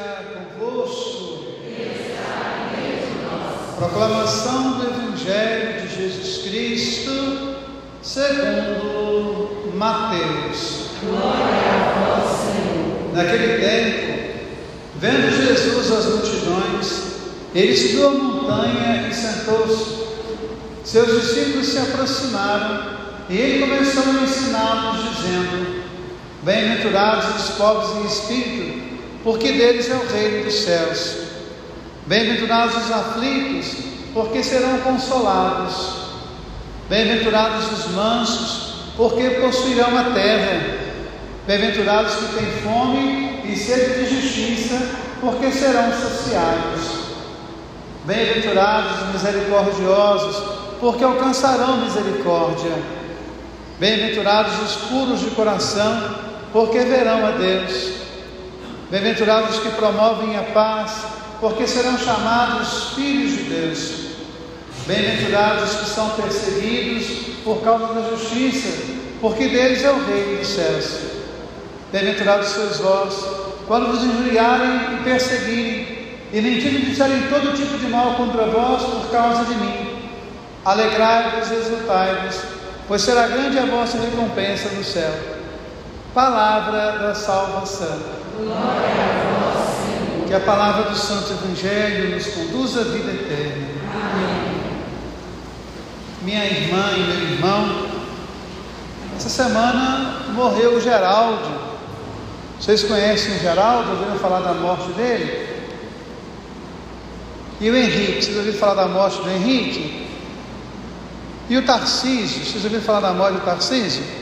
[0.00, 0.24] esteja
[0.58, 1.40] convosco.
[3.76, 7.56] Proclamação do Evangelho de Jesus Cristo,
[8.02, 10.90] segundo Mateus.
[11.02, 13.14] Glória a vós, Senhor.
[13.14, 14.50] Naquele tempo,
[14.96, 17.02] vendo Jesus as multidões,
[17.54, 20.00] ele subiu a montanha e sentou-se.
[20.84, 22.98] Seus discípulos se aproximaram
[23.28, 25.84] e ele começou a ensiná-los, dizendo:
[26.42, 28.89] Bem-aventurados os pobres em espírito,
[29.22, 31.16] porque deles é o reino dos céus.
[32.06, 33.74] Bem-aventurados os aflitos,
[34.14, 36.00] porque serão consolados.
[36.88, 40.78] Bem-aventurados os mansos, porque possuirão a terra.
[41.46, 44.80] Bem-aventurados que têm fome e sede de justiça,
[45.20, 47.00] porque serão saciados.
[48.04, 50.42] Bem-aventurados os misericordiosos,
[50.80, 52.72] porque alcançarão misericórdia.
[53.78, 56.16] Bem-aventurados os puros de coração,
[56.52, 58.00] porque verão a Deus.
[58.90, 61.04] Bem-aventurados que promovem a paz,
[61.40, 63.92] porque serão chamados filhos de Deus.
[64.84, 68.68] Bem-aventurados que são perseguidos por causa da justiça,
[69.20, 70.98] porque deles é o reino dos céus.
[71.92, 73.14] Bem-aventurados sois vós,
[73.68, 76.00] quando vos injuriarem e perseguirem,
[76.32, 80.00] e mentindo disserem todo tipo de mal contra vós por causa de mim.
[80.64, 82.40] Alegrai-vos e exultai-vos,
[82.88, 85.14] pois será grande a vossa recompensa no céu.
[86.12, 88.19] Palavra da salvação.
[88.40, 88.88] Glória
[89.38, 90.26] a Senhor.
[90.26, 93.68] Que a palavra do Santo Evangelho nos conduza à vida eterna.
[93.92, 94.60] Amém.
[96.22, 97.86] Minha irmã e meu irmão,
[99.14, 101.70] essa semana morreu o Geraldo.
[102.58, 103.90] Vocês conhecem o Geraldo?
[103.90, 105.48] Ouviram falar da morte dele?
[107.60, 110.08] E o Henrique, vocês ouviram falar da morte do Henrique?
[111.50, 114.19] E o Tarcísio, vocês ouviram falar da morte do Tarcísio?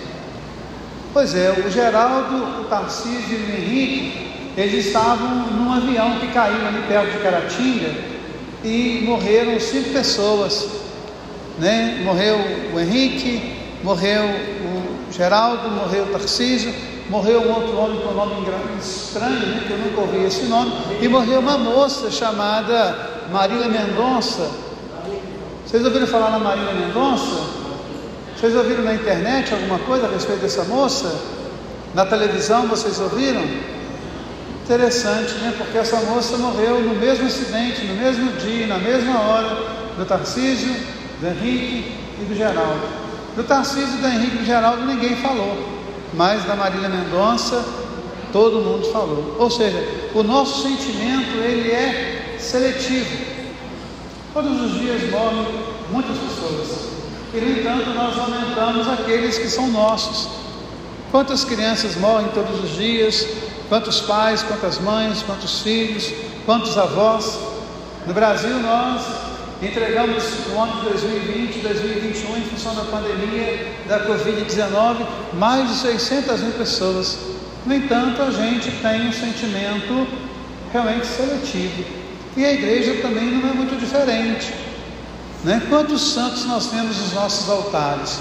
[1.19, 6.65] Pois é, o Geraldo, o Tarcísio e o Henrique, eles estavam num avião que caiu
[6.65, 7.91] ali perto de Caratinga
[8.63, 10.69] e morreram cinco pessoas.
[11.59, 12.03] Né?
[12.05, 12.39] Morreu
[12.73, 13.53] o Henrique,
[13.83, 16.73] morreu o Geraldo, morreu o Tarcísio,
[17.11, 18.47] morreu um outro homem com um nome
[18.79, 19.65] estranho, né?
[19.67, 20.71] que eu nunca ouvi esse nome,
[21.03, 24.49] e morreu uma moça chamada Marília Mendonça.
[25.67, 27.48] Vocês ouviram falar na Marília Mendonça?
[28.39, 31.13] Vocês ouviram na internet alguma coisa a respeito dessa moça?
[31.93, 33.43] Na televisão vocês ouviram?
[34.65, 35.53] Interessante, né?
[35.59, 39.57] Porque essa moça morreu no mesmo acidente, no mesmo dia, na mesma hora,
[39.97, 40.73] do Tarcísio,
[41.21, 42.81] do Henrique e do Geraldo.
[43.35, 45.59] Do Tarcísio, do Henrique e do Geraldo ninguém falou,
[46.15, 47.65] mas da Marília Mendonça
[48.33, 49.35] todo mundo falou.
[49.37, 49.85] Ou seja,
[50.15, 53.19] o nosso sentimento ele é seletivo.
[54.33, 55.45] Todos os dias morrem
[55.91, 56.98] muitas pessoas.
[57.35, 60.29] E, no entanto, nós aumentamos aqueles que são nossos.
[61.11, 63.27] Quantas crianças morrem todos os dias?
[63.69, 66.11] Quantos pais, quantas mães, quantos filhos,
[66.47, 67.39] quantos avós?
[68.07, 69.03] No Brasil, nós
[69.61, 76.41] entregamos no ano de 2020 2021, em função da pandemia da Covid-19, mais de 600
[76.41, 77.19] mil pessoas.
[77.67, 80.07] No entanto, a gente tem um sentimento
[80.73, 81.85] realmente seletivo.
[82.37, 84.68] E a igreja também não é muito diferente.
[85.45, 85.63] Né?
[85.69, 88.19] Quantos santos nós temos nos nossos altares?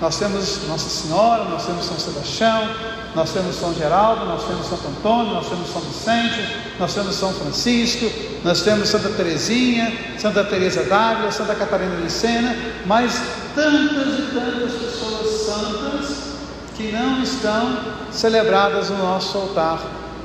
[0.00, 2.68] Nós temos Nossa Senhora, nós temos São Sebastião,
[3.14, 7.32] nós temos São Geraldo, nós temos Santo Antônio, nós temos São Vicente, nós temos São
[7.32, 8.10] Francisco,
[8.44, 13.22] nós temos Santa Teresinha, Santa Teresa d'Ávila, Santa Catarina de Sena, mas
[13.54, 16.32] tantas e tantas pessoas santas
[16.76, 17.78] que não estão
[18.10, 19.80] celebradas no nosso altar.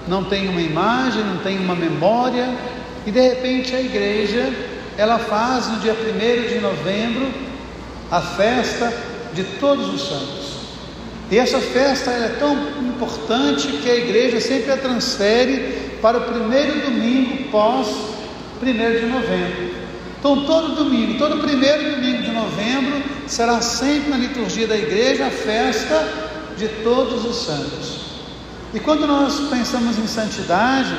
[0.08, 2.50] Não tem uma imagem, não tem uma memória,
[3.06, 7.28] e de repente a igreja ela faz no dia 1 de novembro
[8.10, 8.92] a festa
[9.34, 10.58] de todos os santos.
[11.30, 16.82] E essa festa é tão importante que a igreja sempre a transfere para o primeiro
[16.82, 17.88] domingo pós
[18.62, 19.78] 1 de novembro.
[20.20, 25.30] Então, todo domingo, todo primeiro domingo de novembro, será sempre na liturgia da igreja a
[25.30, 26.28] festa
[26.58, 28.08] de todos os santos.
[28.74, 30.96] E quando nós pensamos em santidade,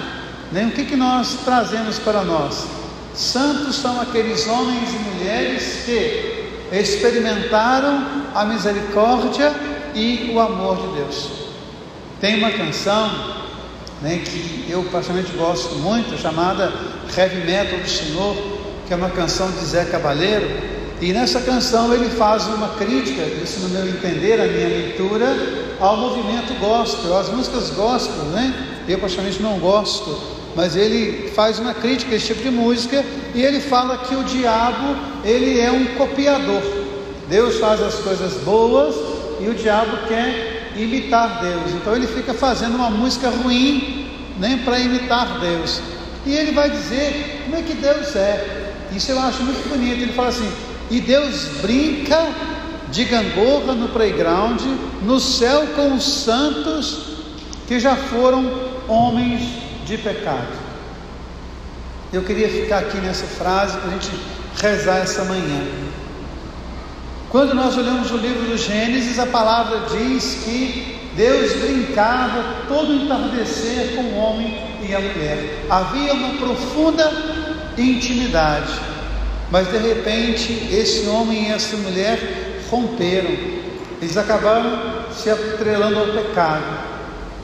[0.53, 2.78] né, o que, que nós trazemos para nós?
[3.19, 9.53] Santos são aqueles homens e mulheres que experimentaram a misericórdia
[9.93, 11.29] e o amor de Deus.
[12.21, 13.11] Tem uma canção
[14.01, 16.73] né, que eu particularmente gosto muito, chamada
[17.17, 18.37] Heavy Metal do Senhor,
[18.87, 20.49] que é uma canção de Zé Cabaleiro,
[21.01, 25.27] e nessa canção ele faz uma crítica, isso no meu entender, a minha leitura,
[25.81, 28.85] ao movimento gospel, às músicas gospel, né?
[28.87, 33.41] Eu particularmente não gosto, mas ele faz uma crítica a esse tipo de música e
[33.41, 36.61] ele fala que o diabo ele é um copiador.
[37.29, 38.93] Deus faz as coisas boas
[39.41, 41.71] e o diabo quer imitar Deus.
[41.77, 45.81] Então ele fica fazendo uma música ruim, nem para imitar Deus.
[46.27, 48.75] E ele vai dizer como é que Deus é.
[48.97, 50.03] Isso eu acho muito bonito.
[50.03, 50.51] Ele fala assim:
[50.91, 52.31] e Deus brinca
[52.91, 54.61] de gangorra no playground,
[55.05, 57.19] no céu com os santos
[57.69, 58.51] que já foram
[58.89, 60.53] homens de pecado.
[62.13, 64.11] Eu queria ficar aqui nessa frase para a gente
[64.61, 65.67] rezar essa manhã.
[67.31, 73.95] Quando nós olhamos o livro do Gênesis, a palavra diz que Deus brincava todo entardecer
[73.95, 75.65] com o homem e a mulher.
[75.71, 77.11] Havia uma profunda
[77.79, 78.73] intimidade.
[79.51, 83.31] Mas de repente, esse homem e essa mulher romperam.
[84.01, 86.88] Eles acabaram se atrelando ao pecado.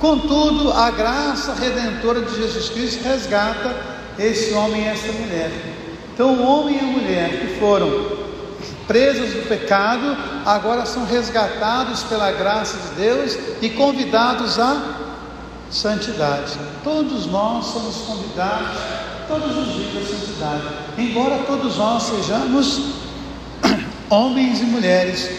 [0.04, 3.74] Contudo, a graça redentora de Jesus Cristo resgata
[4.18, 5.50] esse homem e essa mulher.
[6.12, 7.88] Então, o homem e a mulher que foram
[8.86, 10.14] presos do pecado,
[10.44, 14.76] agora são resgatados pela graça de Deus e convidados à
[15.70, 16.52] santidade.
[16.84, 18.76] Todos nós somos convidados
[19.26, 20.62] todos os dias à santidade,
[20.98, 22.90] embora todos nós sejamos
[24.10, 25.30] homens e mulheres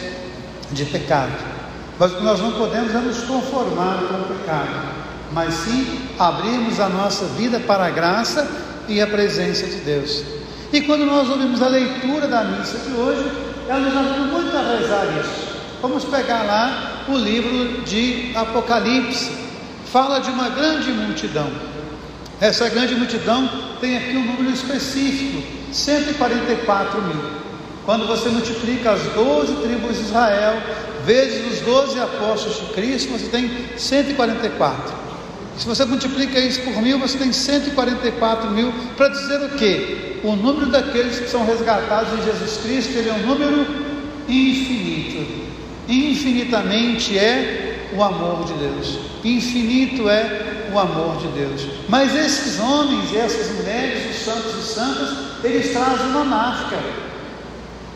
[0.71, 1.54] de pecado.
[1.97, 4.69] Mas nós não podemos é nos conformar com o pecado,
[5.31, 8.47] mas sim abrirmos a nossa vida para a graça
[8.87, 10.23] e a presença de Deus.
[10.73, 13.31] E quando nós ouvimos a leitura da missa de hoje,
[13.67, 15.55] ela nos ajuda muito a rezar isso.
[15.81, 19.31] Vamos pegar lá o livro de Apocalipse.
[19.91, 21.49] Fala de uma grande multidão.
[22.41, 23.49] Essa grande multidão
[23.79, 25.41] tem aqui um número específico:
[25.71, 27.44] 144 mil.
[27.85, 30.61] Quando você multiplica as 12 tribos de Israel,
[31.05, 35.05] vezes os 12 apóstolos de Cristo, você tem 144.
[35.57, 40.19] Se você multiplica isso por mil, você tem 144 mil, para dizer o quê?
[40.23, 43.65] O número daqueles que são resgatados em Jesus Cristo, ele é um número
[44.27, 45.45] infinito.
[45.87, 48.97] Infinitamente é o amor de Deus.
[49.23, 51.67] Infinito é o amor de Deus.
[51.87, 55.09] Mas esses homens e essas mulheres, os santos e santas,
[55.43, 56.77] eles trazem uma marca.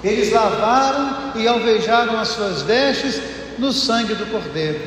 [0.04, 3.22] Eles lavaram e alvejaram as suas vestes
[3.57, 4.80] no sangue do Cordeiro.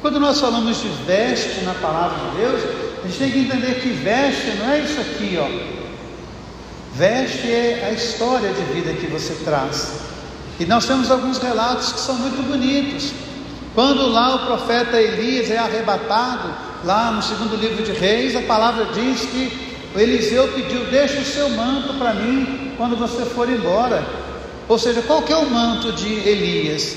[0.00, 2.62] Quando nós falamos de veste na palavra de Deus,
[3.04, 5.80] a gente tem que entender que veste não é isso aqui, ó.
[6.94, 9.92] Veste é a história de vida que você traz.
[10.58, 13.12] E nós temos alguns relatos que são muito bonitos.
[13.74, 16.52] Quando lá o profeta Elias é arrebatado,
[16.84, 21.48] lá no segundo livro de Reis, a palavra diz que Eliseu pediu: Deixa o seu
[21.50, 24.04] manto para mim quando você for embora.
[24.70, 26.96] Ou seja, qual que é o manto de Elias?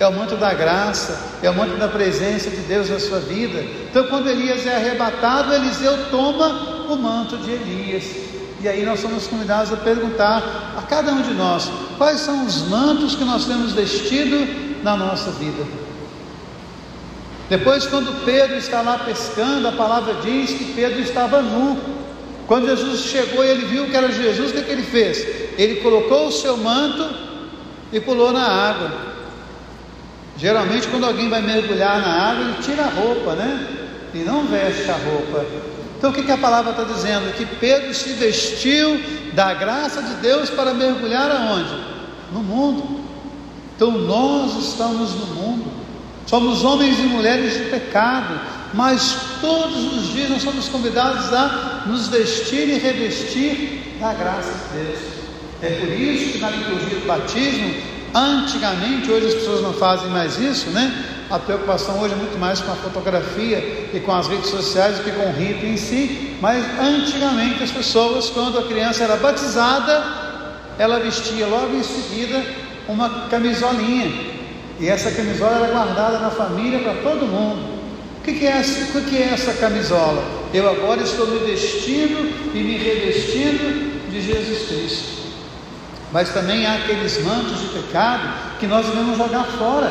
[0.00, 3.64] é o manto da graça, é o manto da presença de Deus na sua vida.
[3.90, 8.04] Então, quando Elias é arrebatado, Eliseu toma o manto de Elias.
[8.60, 12.62] E aí nós somos convidados a perguntar a cada um de nós: quais são os
[12.68, 15.64] mantos que nós temos vestido na nossa vida?
[17.48, 21.76] Depois, quando Pedro está lá pescando, a palavra diz que Pedro estava nu.
[22.46, 25.47] Quando Jesus chegou e ele viu que era Jesus, o que, que ele fez?
[25.58, 27.04] Ele colocou o seu manto
[27.92, 28.92] e pulou na água.
[30.36, 33.66] Geralmente, quando alguém vai mergulhar na água, ele tira a roupa, né?
[34.14, 35.44] E não veste a roupa.
[35.98, 37.34] Então, o que, que a palavra está dizendo?
[37.36, 39.00] Que Pedro se vestiu
[39.32, 41.74] da graça de Deus para mergulhar aonde?
[42.32, 43.00] No mundo.
[43.74, 45.72] Então, nós estamos no mundo.
[46.24, 48.38] Somos homens e mulheres de pecado,
[48.74, 54.84] mas todos os dias nós somos convidados a nos vestir e revestir da graça de
[54.84, 55.17] Deus.
[55.60, 60.38] É por isso que na liturgia do batismo Antigamente, hoje as pessoas não fazem mais
[60.38, 61.04] isso, né?
[61.28, 63.58] A preocupação hoje é muito mais com a fotografia
[63.92, 66.36] e com as redes sociais do que com o rito em si.
[66.40, 70.02] Mas antigamente as pessoas, quando a criança era batizada,
[70.78, 72.42] ela vestia logo em seguida
[72.88, 74.10] uma camisolinha.
[74.80, 77.78] E essa camisola era guardada na família para todo mundo.
[78.20, 78.62] O que, que, é,
[78.94, 80.24] o que é essa camisola?
[80.54, 85.18] Eu agora estou me vestindo e me revestindo de Jesus Cristo.
[86.12, 88.22] Mas também há aqueles mantos de pecado
[88.58, 89.90] que nós devemos jogar fora.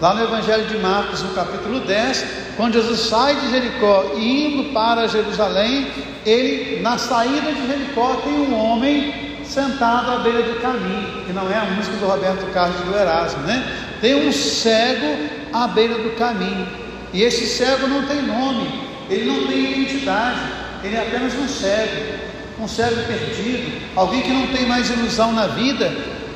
[0.00, 2.26] Lá no Evangelho de Marcos, no capítulo 10,
[2.56, 5.88] quando Jesus sai de Jericó e indo para Jerusalém,
[6.24, 11.50] ele, na saída de Jericó, tem um homem sentado à beira do caminho, que não
[11.50, 13.64] é a música do Roberto Carlos do Erasmo, né?
[14.00, 15.16] Tem um cego
[15.52, 16.66] à beira do caminho,
[17.12, 18.68] e esse cego não tem nome,
[19.08, 20.40] ele não tem identidade,
[20.82, 22.26] ele é apenas um cego
[22.58, 25.92] um cego perdido, alguém que não tem mais ilusão na vida,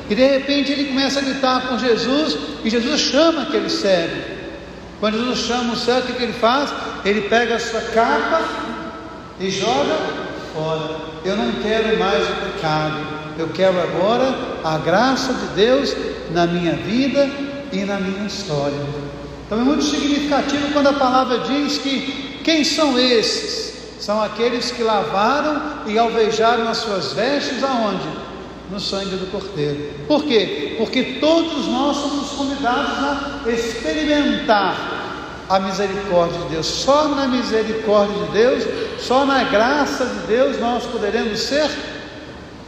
[0.09, 4.15] e de repente ele começa a gritar com Jesus, e Jesus chama aquele cego.
[4.99, 6.71] Quando Jesus chama o cego, o que, que ele faz?
[7.03, 8.41] Ele pega a sua capa
[9.39, 9.97] e joga
[10.53, 10.97] fora.
[11.25, 12.97] Eu não quero mais o pecado,
[13.39, 15.95] eu quero agora a graça de Deus
[16.31, 17.29] na minha vida
[17.71, 18.77] e na minha história.
[19.45, 23.70] Então é muito significativo quando a palavra diz que Quem são esses?
[24.01, 28.09] São aqueles que lavaram e alvejaram as suas vestes aonde?
[28.71, 29.93] No sangue do Cordeiro.
[30.07, 30.73] Por quê?
[30.79, 34.75] Porque todos nós somos convidados a experimentar
[35.47, 36.65] a misericórdia de Deus.
[36.65, 38.63] Só na misericórdia de Deus,
[38.99, 41.69] só na graça de Deus nós poderemos ser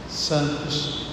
[0.08, 1.06] santos.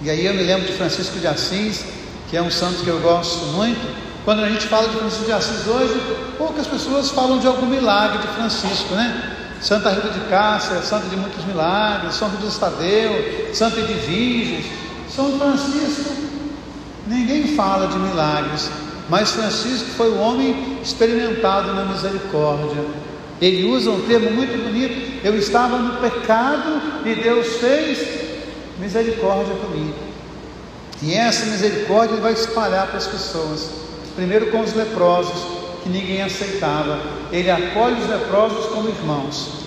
[0.00, 1.84] E aí eu me lembro de Francisco de Assis,
[2.30, 3.84] que é um santo que eu gosto muito.
[4.24, 6.00] Quando a gente fala de Francisco de Assis hoje,
[6.38, 9.35] poucas pessoas falam de algum milagre de Francisco, né?
[9.66, 14.64] Santa Rita de Cássia, santa de muitos milagres, São José Estadeu, Santa Edviges.
[15.10, 16.14] São Francisco,
[17.08, 18.70] ninguém fala de milagres,
[19.08, 22.84] mas Francisco foi o homem experimentado na misericórdia.
[23.40, 28.06] Ele usa um termo muito bonito: eu estava no pecado e Deus fez
[28.78, 29.96] misericórdia comigo.
[31.02, 33.68] E essa misericórdia vai espalhar para as pessoas.
[34.14, 35.55] Primeiro com os leprosos,
[35.86, 36.98] que ninguém aceitava.
[37.30, 39.66] Ele acolhe os leprosos como irmãos.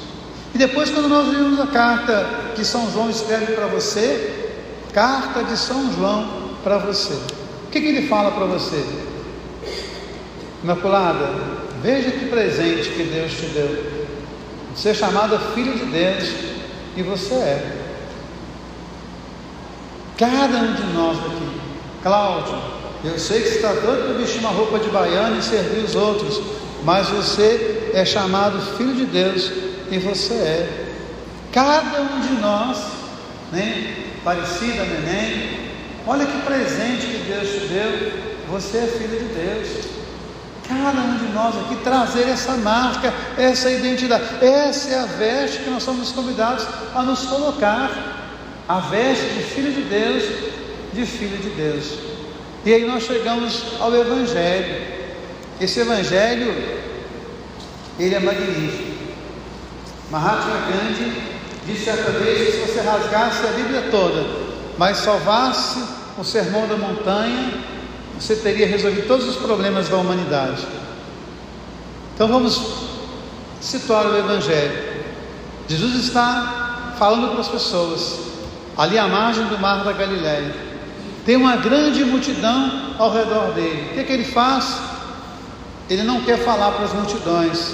[0.53, 4.51] E depois, quando nós vimos a carta que São João escreve para você,
[4.93, 7.13] carta de São João para você.
[7.13, 8.83] O que, que ele fala para você?
[10.63, 11.29] Imaculada,
[11.81, 13.99] veja que presente que Deus te deu.
[14.75, 16.33] Ser chamada filho de Deus,
[16.97, 17.77] e você é.
[20.17, 21.61] Cada um de nós aqui,
[22.03, 22.57] Cláudio,
[23.03, 25.95] eu sei que você está doido para vestir uma roupa de baiano e servir os
[25.95, 26.41] outros,
[26.83, 29.51] mas você é chamado filho de Deus
[29.89, 30.87] e você é.
[31.51, 32.77] Cada um de nós,
[33.51, 33.95] né?
[34.23, 35.71] Parecida, neném,
[36.05, 38.11] olha que presente que Deus te deu,
[38.49, 39.99] você é filho de Deus.
[40.67, 45.69] Cada um de nós aqui trazer essa marca, essa identidade, essa é a veste que
[45.69, 47.89] nós somos convidados a nos colocar
[48.67, 50.23] a veste de filho de Deus,
[50.93, 52.08] de filho de Deus.
[52.65, 54.99] E aí nós chegamos ao Evangelho.
[55.61, 56.53] Esse Evangelho,
[57.97, 58.89] ele é magnífico.
[60.11, 61.21] Mahatma Gandhi
[61.65, 64.25] disse certa vez que se você rasgasse a Bíblia toda,
[64.77, 65.83] mas salvasse
[66.17, 67.53] o sermão da montanha,
[68.19, 70.65] você teria resolvido todos os problemas da humanidade.
[72.15, 72.61] Então vamos
[73.61, 74.89] situar o Evangelho.
[75.67, 78.19] Jesus está falando para as pessoas
[78.77, 80.68] ali à margem do mar da Galiléia.
[81.25, 83.89] Tem uma grande multidão ao redor dele.
[83.89, 84.79] O que, é que ele faz?
[85.89, 87.73] Ele não quer falar para as multidões,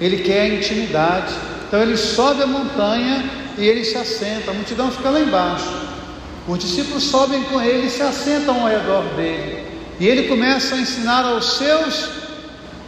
[0.00, 1.34] ele quer a intimidade.
[1.66, 3.24] Então ele sobe a montanha
[3.58, 5.68] e ele se assenta, a multidão fica lá embaixo.
[6.48, 9.66] Os discípulos sobem com ele e se assentam ao redor dele.
[9.98, 12.08] E ele começa a ensinar aos seus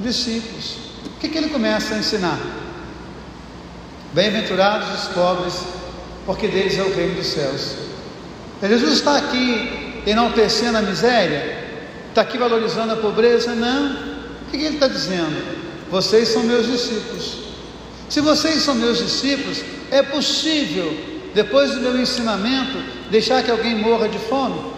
[0.01, 0.77] discípulos.
[1.07, 2.39] O que, que ele começa a ensinar?
[4.15, 5.55] Bem-aventurados os pobres
[6.25, 7.77] porque deles é o reino dos céus.
[8.63, 11.67] Jesus está aqui enaltecendo a miséria,
[12.09, 13.55] está aqui valorizando a pobreza?
[13.55, 14.13] Não.
[14.47, 15.63] O que ele está dizendo?
[15.91, 17.39] Vocês são meus discípulos.
[18.09, 20.95] Se vocês são meus discípulos, é possível,
[21.35, 22.79] depois do meu ensinamento,
[23.11, 24.73] deixar que alguém morra de fome?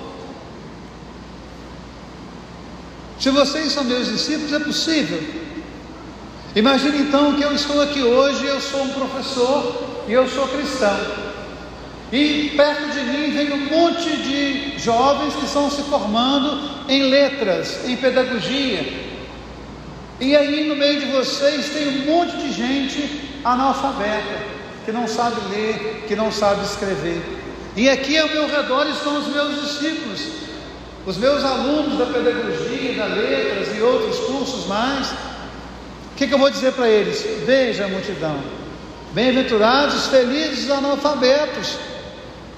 [3.19, 5.21] Se vocês são meus discípulos, é possível.
[6.55, 10.97] Imagine então que eu estou aqui hoje, eu sou um professor e eu sou cristão.
[12.13, 17.89] E perto de mim vem um monte de jovens que estão se formando em letras,
[17.89, 18.85] em pedagogia.
[20.21, 24.39] E aí no meio de vocês tem um monte de gente analfabeta,
[24.85, 27.21] que não sabe ler, que não sabe escrever.
[27.75, 30.21] E aqui ao meu redor estão os meus discípulos,
[31.05, 35.11] os meus alunos da pedagogia, da letras e outros cursos mais.
[35.11, 37.27] O que, que eu vou dizer para eles?
[37.45, 38.39] Veja a multidão.
[39.13, 41.77] Bem-aventurados, felizes analfabetos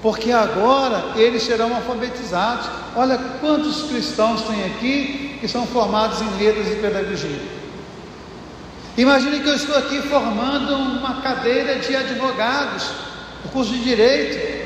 [0.01, 2.67] porque agora eles serão alfabetizados.
[2.95, 7.57] Olha quantos cristãos tem aqui que são formados em letras e pedagogia.
[8.97, 12.89] Imagine que eu estou aqui formando uma cadeira de advogados,
[13.45, 14.57] o curso de direito,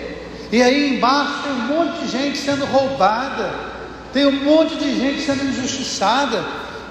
[0.52, 3.54] e aí embaixo tem um monte de gente sendo roubada,
[4.14, 6.44] tem um monte de gente sendo injustiçada.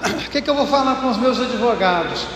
[0.02, 2.26] O que, é que eu vou falar com os meus advogados?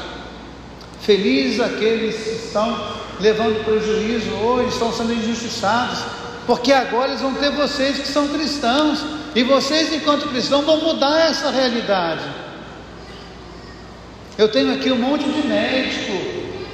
[1.01, 6.01] Felizes aqueles que estão levando prejuízo hoje, estão sendo injustiçados,
[6.47, 9.05] porque agora eles vão ter vocês que são cristãos,
[9.35, 12.23] e vocês, enquanto cristãos, vão mudar essa realidade.
[14.37, 16.13] Eu tenho aqui um monte de médico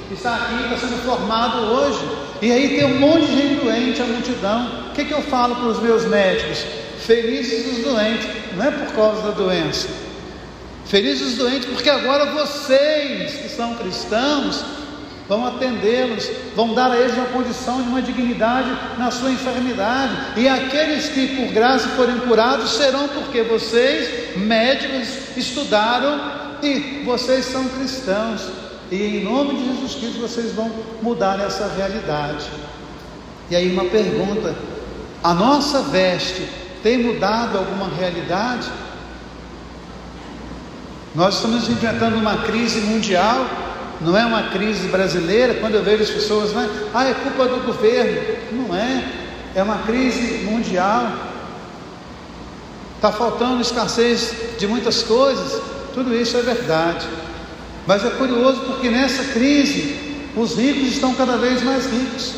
[0.07, 1.99] que está aqui, está sendo formado hoje,
[2.41, 4.89] e aí tem um monte de gente doente, a multidão.
[4.89, 6.65] O que, que eu falo para os meus médicos?
[6.99, 9.87] Felizes os doentes, não é por causa da doença.
[10.85, 14.65] Felizes os doentes, porque agora vocês que são cristãos
[15.27, 20.13] vão atendê-los, vão dar a eles uma condição de uma dignidade na sua enfermidade.
[20.37, 26.19] E aqueles que por graça forem curados serão porque vocês, médicos, estudaram
[26.61, 28.41] e vocês são cristãos.
[28.91, 32.45] E em nome de Jesus Cristo vocês vão mudar essa realidade.
[33.49, 34.55] E aí uma pergunta:
[35.23, 36.45] a nossa veste
[36.83, 38.67] tem mudado alguma realidade?
[41.13, 43.45] Nós estamos enfrentando uma crise mundial,
[44.01, 45.55] não é uma crise brasileira.
[45.55, 46.69] Quando eu vejo as pessoas, né?
[46.93, 48.21] ah, é culpa do governo.
[48.51, 49.05] Não é,
[49.55, 51.11] é uma crise mundial.
[52.95, 55.59] Está faltando escassez de muitas coisas,
[55.93, 57.07] tudo isso é verdade.
[57.87, 62.35] Mas é curioso porque nessa crise os ricos estão cada vez mais ricos.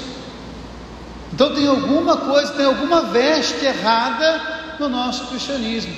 [1.34, 5.93] Então tem alguma coisa, tem alguma veste errada no nosso cristianismo.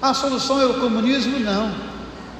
[0.00, 1.38] A solução é o comunismo?
[1.38, 1.91] Não.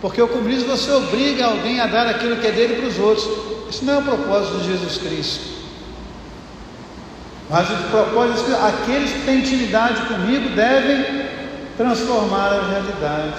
[0.02, 3.24] Porque o comunismo você obriga alguém a dar aquilo que é dele para os outros.
[3.70, 5.44] Isso não é o propósito de Jesus Cristo.
[7.48, 11.24] Mas o propósito é que aqueles que têm intimidade comigo devem
[11.76, 13.34] transformar a realidade.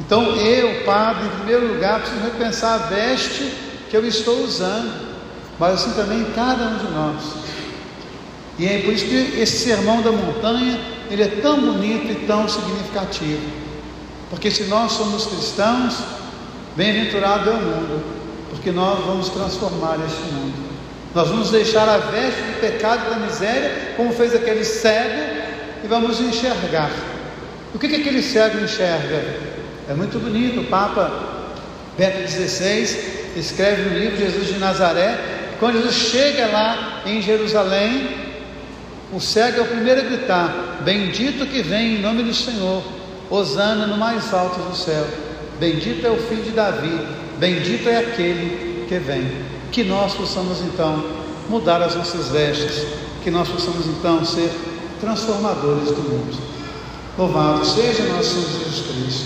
[0.00, 3.52] Então eu, padre, em primeiro lugar, preciso repensar a veste
[3.90, 4.90] que eu estou usando,
[5.58, 7.22] mas assim também cada um de nós.
[8.58, 12.48] E é por isso que esse sermão da montanha, ele é tão bonito e tão
[12.48, 13.65] significativo.
[14.30, 15.98] Porque se nós somos cristãos,
[16.76, 18.04] bem-aventurado é o mundo,
[18.50, 20.66] porque nós vamos transformar este mundo.
[21.14, 25.46] Nós vamos deixar a veste do pecado e da miséria, como fez aquele cego,
[25.84, 26.90] e vamos enxergar.
[27.74, 29.24] O que, que aquele cego enxerga?
[29.88, 31.10] É muito bonito, o Papa
[31.96, 35.18] Bento XVI escreve no livro Jesus de Nazaré,
[35.58, 38.08] quando Jesus chega lá em Jerusalém,
[39.12, 42.82] o cego é o primeiro a gritar: Bendito que vem em nome do Senhor,
[43.30, 45.06] Osana no mais alto do céu.
[45.58, 47.06] Bendito é o filho de Davi,
[47.38, 49.30] bendito é aquele que vem.
[49.72, 51.04] Que nós possamos então
[51.48, 52.86] mudar as nossas vestes,
[53.22, 54.50] que nós possamos então ser
[55.00, 56.38] transformadores do mundo.
[57.18, 59.06] Louvado seja nosso Jesus Cristo.